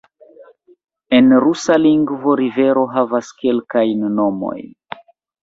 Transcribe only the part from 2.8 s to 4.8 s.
havas kelkajn nomojn.